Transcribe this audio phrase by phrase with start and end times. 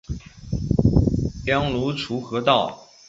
[1.45, 2.75] 隶安庐滁和道。